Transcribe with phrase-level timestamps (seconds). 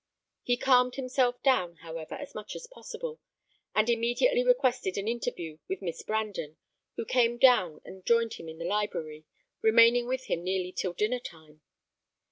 [0.41, 3.19] He calmed himself down, however, as much as possible,
[3.75, 6.57] and immediately requested an interview with Miss Brandon,
[6.95, 9.25] who came down and joined him in the library,
[9.61, 11.61] remaining with him nearly till dinner time.